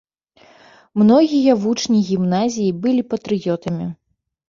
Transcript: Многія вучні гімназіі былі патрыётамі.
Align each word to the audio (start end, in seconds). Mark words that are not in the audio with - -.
Многія 1.01 1.53
вучні 1.67 2.01
гімназіі 2.09 2.75
былі 2.83 3.01
патрыётамі. 3.15 3.85